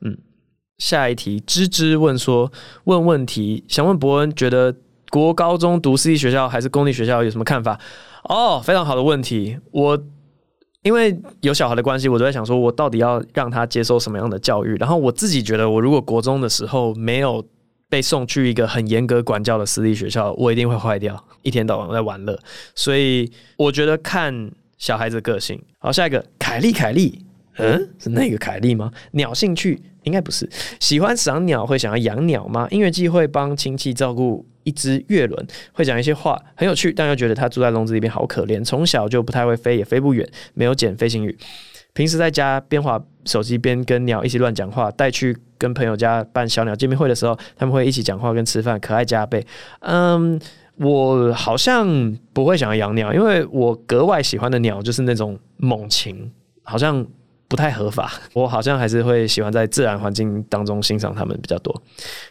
[0.01, 0.17] 嗯。
[0.79, 2.53] 下一题，芝芝问说，
[2.85, 4.73] 问问题，想问伯恩，觉得
[5.11, 7.77] 国高中读私立学校还是公立学校有什么看法？
[8.29, 9.59] 哦，非常好的问题。
[9.73, 10.01] 我
[10.83, 14.77] 因为有小孩的关系，我都在想说，我到底要让他接受什么样的教育？
[14.77, 17.45] 然后我自己觉得，我如果国中的时候没有
[17.89, 22.39] 被送去一个很严格管教的私立学校，我一定会坏掉，一天到晚在玩乐。
[22.75, 25.61] 所以我觉得看小孩子个性。
[25.79, 27.25] 好，下一个，凯莉，凯莉。
[27.61, 28.93] 嗯，是那个凯莉吗？
[29.11, 30.49] 鸟兴趣应该不是。
[30.79, 32.69] 喜欢赏鸟，会想要养鸟吗？
[32.71, 38.65] 音乐季会帮亲戚照顾一只月轮，会讲一些话，很有趣，但又觉得它住在笼子里边好可怜。
[38.65, 41.37] 从小就不太会飞，也飞不远，没有捡飞行羽。
[41.99, 44.89] 平时在家边滑手机边跟鸟一起乱讲话。
[44.93, 49.45] 带去跟朋友家办小鸟见面会的时候，他们会一起讲话跟吃饭，可爱加倍。
[49.81, 50.41] 嗯，
[50.77, 56.31] 我好像不会想要养鸟，因为我格外喜欢的鸟就是那种猛禽，
[56.63, 57.05] 好像。
[57.51, 61.83] 不太合法， 我好像还是会喜欢在自然环境当中欣赏他们比较多。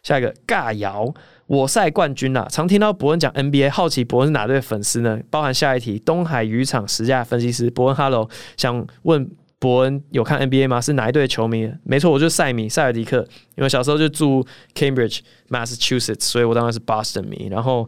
[0.04, 1.12] 下一个尬瑶，
[1.48, 2.48] 我赛冠军啦！
[2.52, 5.20] 常听到伯恩讲 NBA，好奇伯恩是哪队粉丝呢？
[5.32, 9.28] 包含下一题，东海渔场十佳分析师伯恩，Hello，想问
[9.60, 10.80] 伯恩有看 NBA 吗？
[10.80, 11.72] 是哪一队球迷？
[11.84, 13.28] 没错，我就是赛米，塞尔迪克。
[13.56, 17.48] 因为小时候就住 Cambridge Massachusetts，所以我当然是 Boston 迷。
[17.50, 17.88] 然后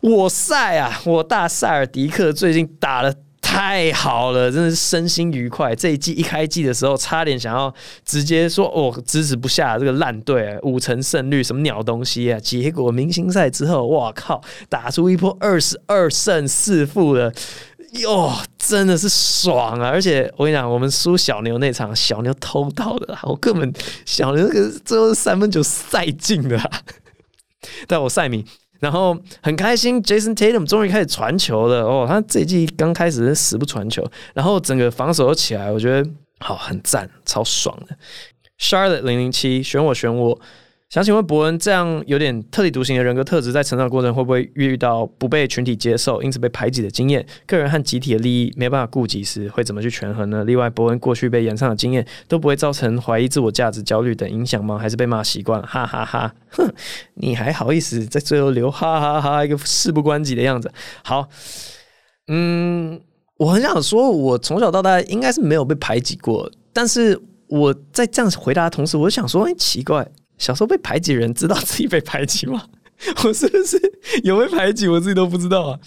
[0.00, 3.14] 我赛啊，我大塞尔迪克最近打的。
[3.42, 5.74] 太好了，真的是身心愉快。
[5.74, 12.38] 这一季一开季的时候，差点想要直接说哦，支持不下这个烂队，啊五成胜率什么鸟东西啊！
[12.38, 17.32] 结果明星赛之后，哇靠，打出一波二十二胜四负的，
[17.94, 19.88] 哟，真的是爽啊！
[19.88, 23.72] 而且我跟你讲，我们输小牛那场，小牛偷到的，我根本
[24.06, 26.58] 小牛那个最后三分球赛进的，
[27.88, 28.44] 但我赛米。
[28.78, 32.06] 然后很开心，Jason Tatum 终于开始传球了哦！
[32.08, 37.94] 他这一季刚开始是死不传球，然后整个防守又起来，我觉得好很赞，超爽的。
[38.58, 40.40] Charlotte 零零七选我选我。
[40.90, 47.24] 想请问伯恩，这样有点特立独行的人格特质，在成长过程会不会遇到不被群体接受，因此被排挤的经验？
[47.46, 50.42] 个人和集体的利益没办法顾及时，会怎么去权衡呢？
[50.42, 54.76] 另外，伯恩过去被演唱的经验都不会造成怀疑自我价值、焦虑等影响吗？
[54.76, 55.66] 还是被骂习惯了？
[55.68, 56.68] 哈哈哈，哼，
[57.14, 60.72] 你还好意思在最后留哈哈哈一个事不关己的样子？
[61.04, 61.28] 好，
[62.26, 63.00] 嗯，
[63.36, 70.04] 我很想说，我从小到大应该是没有被排挤过，但是我在这样回答的同时，我想说，哎，奇怪。
[70.40, 72.64] 小时候被排挤人知道自己被排挤吗？
[73.24, 73.80] 我是不是
[74.24, 74.86] 有被排挤？
[74.86, 75.78] 我自己都不知道啊。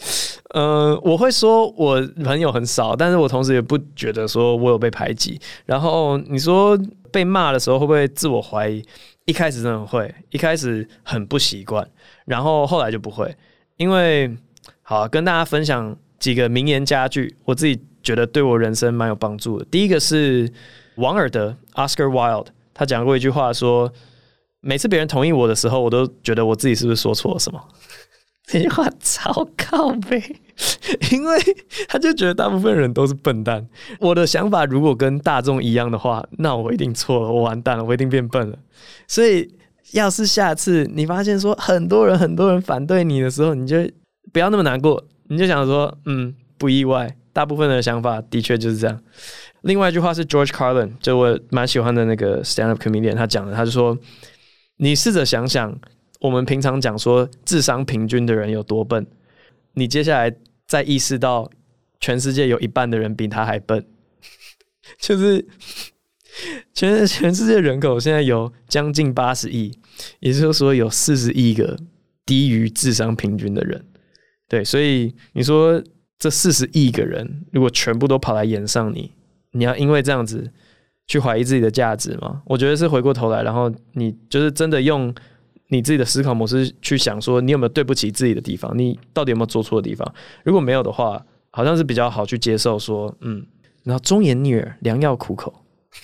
[0.55, 5.39] 嗯、我会说我朋友很少，但是我同时也不觉得说我有被排挤。
[5.65, 6.75] 然后你说
[7.11, 8.83] 被骂的时候会不会自我怀疑？
[9.25, 11.87] 一开始真的会，一开始很不习惯，
[12.25, 13.35] 然后后来就不会。
[13.77, 14.35] 因为
[14.81, 19.65] 好，跟大家分享几个名言佳句，我自己觉得对我人生蛮有帮助的。
[19.65, 20.51] 第一个是
[20.95, 23.91] 王尔德 （Oscar Wilde），他讲过一句话说。
[24.63, 27.61] 每次别人同意我的时候，我都觉得我自己是不是说错了什么？
[28.47, 30.21] 这句话超靠背，
[31.11, 31.37] 因为
[31.87, 33.65] 他就觉得大部分人都是笨蛋。
[33.99, 38.57] 我的想法如果跟大众一样的话，那我一定错了，我完蛋了，我一定变笨了。
[39.07, 39.49] 所以，
[39.93, 43.77] 要是下次你发现说很多人很多人反对你的时候，你就
[44.33, 48.99] 不要那么难过，你就想说，嗯，不意外，大部分的想法的确就是这样。
[49.61, 53.97] 另外一句话是 George Carlin，就我蛮喜欢的那个 stand up comedian，他讲的，他就说。
[54.83, 55.79] 你试着想想，
[56.19, 59.07] 我们平常讲说智商平均的人有多笨，
[59.75, 60.35] 你接下来
[60.67, 61.49] 再意识到
[62.01, 63.87] 全世界有一半的人比他还笨，
[64.99, 65.47] 就是
[66.73, 69.71] 全全世界人口现在有将近八十亿，
[70.19, 71.79] 也就是说有四十亿个
[72.25, 73.85] 低于智商平均的人。
[74.49, 75.81] 对，所以你说
[76.19, 79.13] 这四十亿个人如果全部都跑来演上你，
[79.51, 80.51] 你要因为这样子。
[81.07, 82.41] 去怀疑自己的价值吗？
[82.45, 85.13] 我觉得是回过头来，然后你就是真的用
[85.67, 90.13] 你自己的思考模式去想，说你有没有对不起自己的地方，你到底有没有做错的地方？
[90.43, 93.45] 如果没有的话，好像是比较好去接受说，嗯，
[93.83, 95.53] 然后忠言逆耳，良药苦口，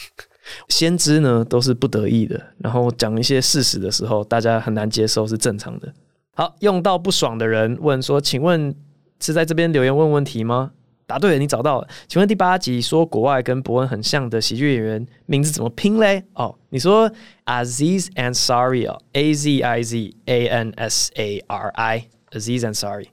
[0.70, 5.94] 先知呢都是不得意的，然后讲一些事实的时候，大家很难接受是正常的。
[6.36, 8.74] 好，用到不爽的人问说，请问
[9.20, 10.72] 是在这边留言问问题吗？
[11.10, 11.88] 答对了，你找到了。
[12.08, 16.24] 请问第八集说国外跟伯恩很像的喜剧演员名字怎么拼嘞？
[16.34, 17.10] 哦，你说
[17.46, 23.08] Aziz and Sari 哦，A Z I Z A N S A R I，Aziz Ansari。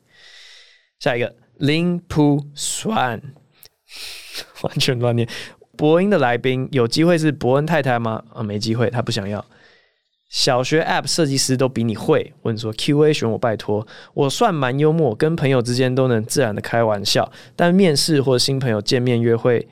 [0.99, 3.23] 下一个林普酸，
[4.61, 5.27] 完全乱念。
[5.75, 8.23] 伯恩的来宾有机会是伯恩太太吗？
[8.29, 9.43] 啊、哦，没机会，他不想要。
[10.29, 12.33] 小学 App 设计师都比你会。
[12.43, 19.69] 我问说 QA 选我拜托，我算蛮幽默，跟朋友之间都能自然的开玩笑，但面试或新朋友见面约会，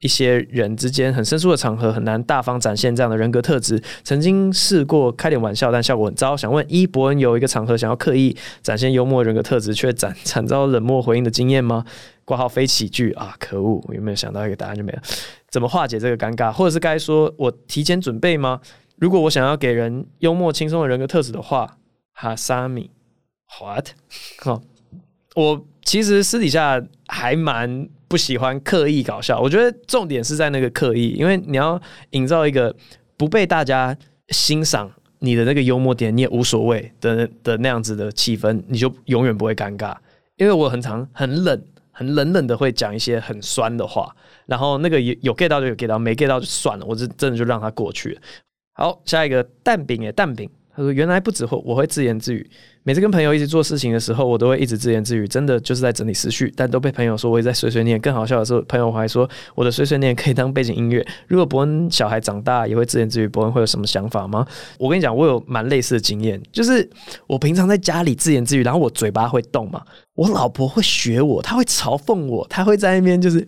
[0.00, 3.82] 一些人之间很生疏的场合很难大方展现这样的人格特质。
[4.02, 6.34] 曾经试过开点玩笑，但效果很糟。
[6.34, 11.84] 想问一伯恩有一个场合想要刻意展现幽默人格特质，却惨惨遭冷漠回应的经验吗？
[12.24, 13.84] 挂号非喜剧啊，可恶！
[13.92, 15.02] 有没有想到一个答案就没了？
[15.50, 16.50] 怎么化解这个尴尬？
[16.50, 18.60] 或者是该说我提前准备吗？
[19.00, 21.78] 如果我想要给人幽默轻松的人格特质的话，
[22.12, 22.90] 哈萨米
[23.60, 23.88] ，what？
[24.38, 24.62] 好，
[25.34, 27.88] 我其实私底下还蛮。
[28.10, 31.80] 不喜欢刻意搞笑，我觉得重点是在那个刻意，因为你要
[32.10, 32.74] 营造一个
[33.16, 33.96] 不被大家
[34.30, 34.90] 欣赏
[35.20, 39.96] 你的那个幽默点，你也无所谓的的那样子的气氛，你就永远不会尴尬。
[40.38, 44.12] 因为我很常很冷、很冷冷的会讲一些很酸的话，
[44.46, 48.18] 然后那个有有 get 到就有 get 到，没 get 到就算了，我就真的就让它过去。
[48.80, 50.48] 好，下一个蛋饼耶，蛋饼。
[50.74, 52.48] 他说：“原来不止会我会自言自语，
[52.82, 56.50] 每次跟朋友一起做事情的时候，我都会一直自言自语，真的就是在整理思绪。
[56.56, 58.00] 但都被朋友说我也在碎碎念。
[58.00, 61.06] 更好笑的是，朋友还说我的碎碎念可以当背景音乐。
[61.26, 64.46] 如果伯恩小孩长大也会自言自语，伯恩会有什么想法吗？
[64.78, 66.88] 我跟你讲，我有蛮类似的经验，就是
[67.26, 69.82] 我平常在家里自言自语，然后我嘴巴会动嘛，
[70.14, 73.46] 我老婆会学我，她会嘲讽我，她会在那边就是，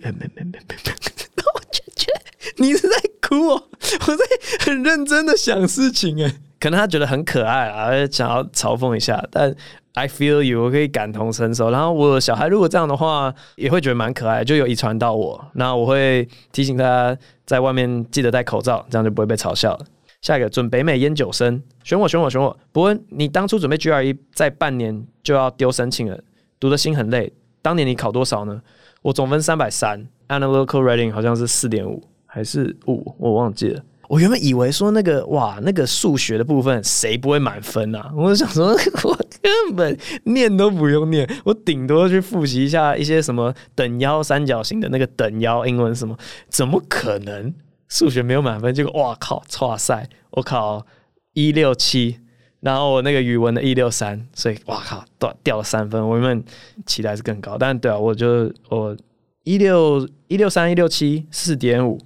[2.63, 3.69] 你是在哭哦，
[4.07, 4.25] 我在
[4.61, 9.53] 很认真的想事情诶。”可能他觉得很可爱啊，想要嘲讽一下，但
[9.95, 11.71] I feel you，我可以感同身受。
[11.71, 15.45] 然后我小孩如果这样的话，也会觉得蛮可爱，就有遗传到我。
[15.55, 19.85] 那我会提醒他在外面记得戴口罩，这样就不会被嘲笑了。
[20.21, 22.57] 下一个准北美烟酒生，选我选我选我。
[22.71, 26.17] 伯恩，你当初准备 GRE，在半年就要丢申请了，
[26.61, 27.33] 读的心很累。
[27.61, 28.63] 当年你考多少呢？
[29.03, 32.01] 我总分三百三，Analytical Rating 好像是四点五
[32.35, 33.83] 还是五，我忘记了。
[34.09, 38.11] 我原本以为说那个哇，那个数学的部分谁不会满分啊？
[38.16, 38.68] 我想说，
[39.05, 46.16] 我根本念都不用念，我顶多去复习一下一些什么等腰三角形的那个等腰英文什么，
[46.49, 47.53] 怎么可能
[47.89, 48.74] 数学没有满分？
[48.74, 50.87] 结果哇靠，哇塞，我考
[51.35, 52.18] 一六七，
[52.61, 56.07] 然后我那个语文的一六三，所以哇靠，掉掉了三分。
[56.07, 56.45] 我原本
[56.87, 58.97] 期待是更高，但对啊，我就我
[59.45, 61.99] 一六一六三一六七四点五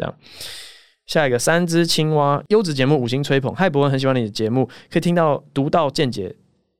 [0.00, 0.14] 这样。
[1.06, 3.52] 下一个三只青蛙，优质节目五星吹捧。
[3.54, 6.34] 嗨，伯恩很喜欢你的节目，可以听到独到见解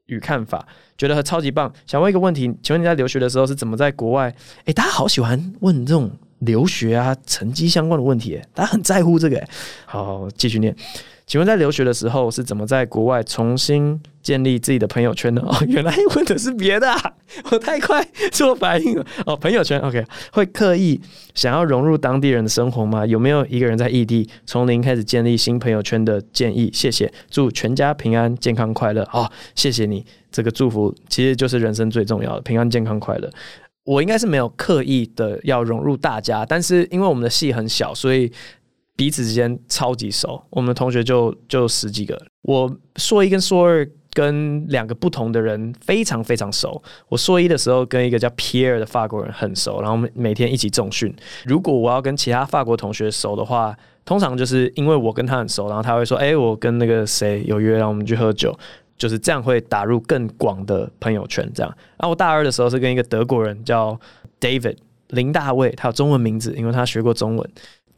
[0.07, 0.67] 与看法，
[0.97, 1.73] 觉得超级棒。
[1.85, 4.33] 想问一个问题，请问你在留学的时候是怎么在国外？
[4.67, 9.45] 诶，大家好喜欢问这种留学啊、成绩相关的问题，大家很在乎这个。
[9.85, 10.75] 好，继续念。
[11.31, 15.41] 请问在留学的时候是怎么在国外重新建立自己的朋友圈呢？
[15.47, 17.13] 哦，原来问的是别的，啊，
[17.53, 19.07] 我太快做反应了。
[19.25, 21.01] 哦，朋友圈，OK，会刻意
[21.37, 23.07] 想要融入当地人的生活吗？
[23.07, 26.69] 有没有一个人在异地从零开始建立新朋友圈的建议？
[26.75, 29.09] 谢谢，祝全家平安、健康、快乐。
[29.13, 33.31] 哦，谢谢你，这个祝福其实就是人生最重要的，平安、健康、快乐。
[33.85, 38.33] 我应该是没有刻意的要融入大家，但是因为我们的戏很小，所以。
[39.01, 42.21] 彼此之间超级熟，我们的同学就就十几个。
[42.43, 46.83] 我硕一跟硕二跟两个不同的人非常非常熟。
[47.09, 51.17] 我硕一的时候跟一个叫 Pierre 的法国人很熟，然后每天一起重训。
[51.47, 53.75] 如果我要跟其他法国同学熟的话，
[54.05, 58.55] 通常就是因为我跟他很熟，然后他会说：“哎，我跟那个谁有约，让我们去喝酒。”
[58.99, 61.51] 就是这样会打入更广的朋友圈。
[61.55, 61.75] 这样。
[61.97, 63.99] 然后我大二的时候是跟一个德国人叫
[64.39, 64.77] David
[65.09, 67.51] 林大卫，他有中文名字，因为他学过中文。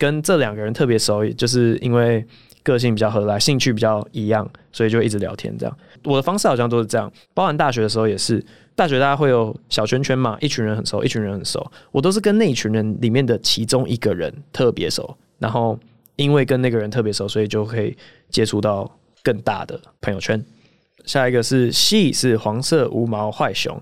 [0.03, 2.26] 跟这两个人特别熟，就是因为
[2.64, 5.78] 个性比较合来，兴趣比较一样，所以就一直聊天这样。
[6.03, 8.44] 我的方式好像都是这样，包含大学的时候也是。
[8.74, 11.64] 大学大家会有小圈圈嘛，一群人很熟，一群人很熟。
[11.92, 15.78] 我都是跟那一群人里面的其中一个人特别熟，然后
[16.16, 17.96] 因为跟那个人特别熟，所以就可以
[18.30, 18.90] 接触到
[19.22, 20.42] 更大的朋友圈。
[21.05, 23.80] 下一个是 She 是黄色无毛坏熊，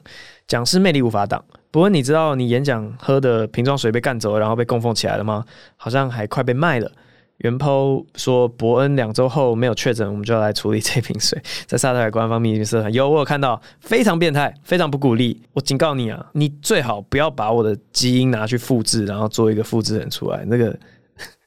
[0.48, 1.42] 讲师魅力无法挡。
[1.70, 5.44] 不过你知道你演讲喝的瓶装水被干走，然后被供奉起来了吗？
[5.76, 6.90] 好像还快被卖了。
[7.38, 11.40] 原 po 说伯恩两周后没有确诊，我们就要来处理这瓶水。
[11.66, 15.40] 在萨特海官方秘密社团有我有看到，非常变态，非常不鼓励。
[15.54, 20.78] 我警告你啊，你最好不要把我的基因拿去复制，然后做一个复制人出来，那个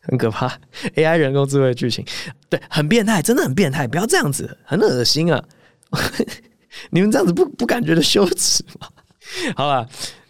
[0.01, 0.51] 很可怕。
[0.95, 2.03] AI 人工智慧剧情，
[2.49, 5.43] 对，很变态，真的很变态，不要这样子，很恶心啊！
[6.89, 8.88] 你们这样子不不感觉得羞耻吗？
[9.55, 9.88] 好了，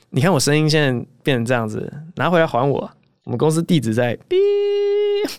[0.09, 2.91] 你看我声音现在变成这样子，拿回来还我。
[3.23, 4.37] 我们公司地址在 B。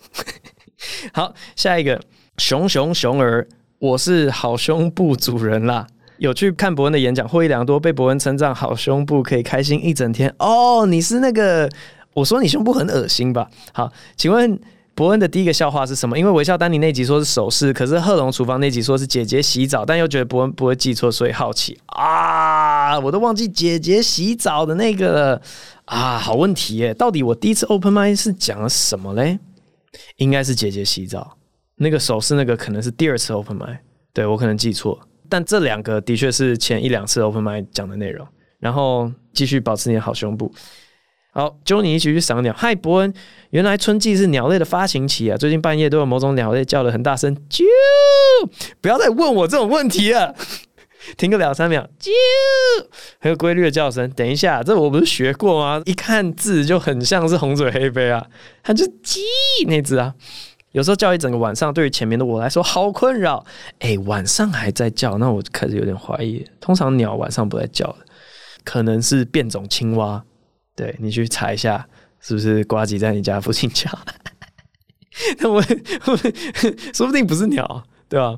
[1.12, 2.00] 好，下一个
[2.38, 3.46] 熊熊熊儿，
[3.78, 5.86] 我是好胸部主人啦。
[6.18, 10.34] 有去看伯恩的演讲，获益良多，被伯恩称赞好胸部可以开心一整天。
[10.38, 11.68] 哦，你是那个
[12.14, 13.50] 我说你胸部很恶心吧？
[13.72, 14.58] 好，请问
[14.94, 16.18] 伯恩的第一个笑话是什么？
[16.18, 25.40] 因为微笑丹尼那集说是手势，可是贺龙厨房那集说是姐姐洗澡，但又觉得伯恩不会记错，所以好奇啊，我都忘记姐姐洗澡的那个
[25.86, 26.94] 啊，好问题耶！
[26.94, 29.38] 到底我第一次 open mic 是讲了什么嘞？
[30.16, 31.36] 应该是姐姐洗澡，
[31.76, 33.78] 那个手势那个可能是第二次 open mic，
[34.12, 38.26] 对，我可能记错，但这两个的确是前一两次 open mic 讲的内容。
[38.60, 40.50] 然后继续保持你的好胸部。
[41.36, 42.54] 好，揪你一起去赏鸟。
[42.56, 43.12] 嗨，伯恩，
[43.50, 45.36] 原来春季是鸟类的发情期啊！
[45.36, 47.64] 最近半夜都有某种鸟类叫得很大声，啾！
[48.80, 50.32] 不要再问我这种问题了，
[51.18, 52.12] 停个两三秒，啾！
[53.18, 54.08] 很有规律的叫声。
[54.10, 55.82] 等一下，这我不是学过吗？
[55.86, 58.24] 一看字就很像是红嘴黑背啊，
[58.62, 59.20] 它就鸡
[59.66, 60.14] 那只啊。
[60.70, 63.44] 有时候叫一整个晚上，对于前面的我来说好困扰。
[63.80, 66.46] 哎，晚上还在叫，那我就开始有点怀疑。
[66.60, 67.96] 通常鸟晚上不在叫的，
[68.62, 70.22] 可能是变种青蛙。
[70.76, 71.86] 对，你去查一下，
[72.20, 73.90] 是不是呱吉在你家附近叫？
[75.38, 75.62] 那我
[76.92, 78.36] 说不定不是鸟，对吧？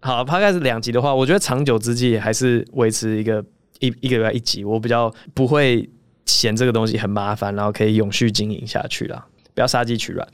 [0.00, 3.44] 好，大概是两集的话，我觉得长久之计还是维持一个
[3.80, 5.88] 一一个月一集，我比较不会
[6.26, 10.26] 嫌这个东西很麻烦，然后可以永续经营下去了，不要杀鸡取卵。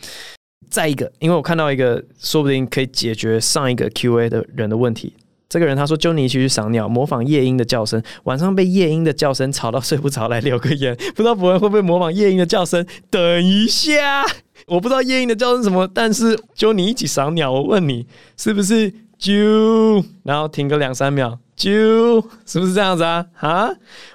[0.71, 5.15] 再一个，因为我看到一个说不定可以解决上一个 Q&A 的人的问题。
[5.49, 8.03] 这个人他说：“就你一起去赏鸟，模仿夜莺的叫声。
[8.25, 10.95] 晚上被夜莺的叫声吵到睡不着，来留个言。
[11.15, 12.87] 不知道博恩会不会模仿夜莺的叫声？
[13.09, 14.25] 等一下，
[14.67, 17.51] 我不知道夜莺的叫声什么，但是就你一起赏鸟。
[17.51, 20.05] 我问你，是不是啾？
[20.25, 23.27] 然后停个两三秒。”啾，是不是这样子啊？
[23.35, 23.69] 啊，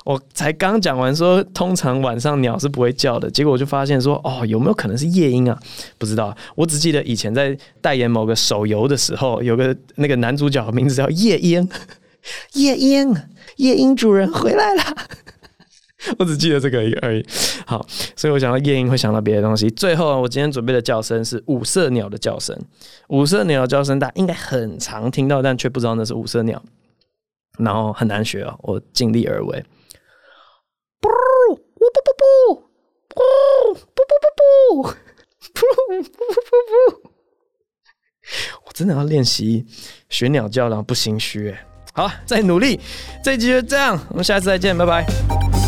[0.05, 5.59] 我才刚讲完说，通常晚上鸟是不会叫的，结果我就发现说，哦，有没有可能是夜莺啊？
[5.97, 11.67] 不知道，我只记得以前在代言某个手游的时候，有个那个男主角的名字叫夜莺，
[12.53, 13.13] 夜莺，
[13.57, 14.83] 夜莺主人回来了。
[16.19, 17.25] 我只记得这个而已。
[17.65, 17.85] 好，
[18.15, 19.69] 所以我想到夜莺会想到别的东西。
[19.69, 22.57] 最后，我今天准备的叫声是五色鸟的叫声。
[23.07, 26.61] 五色鸟叫声大家应该很常听到，但却不知道那是五色鸟。
[27.59, 29.65] 然后很难学啊，我尽力而为。
[30.99, 32.11] 不，不不不
[32.55, 32.63] 不
[33.09, 33.21] 不
[33.73, 34.13] 不不不
[35.53, 36.49] 不不不不
[37.01, 37.09] 不，
[38.65, 39.65] 我真的要练习
[40.09, 41.51] 学鸟叫，然后不心虚。
[41.51, 42.79] 哎，好，再努力。
[43.23, 45.62] 这一集就这样，我们下次再见，拜拜。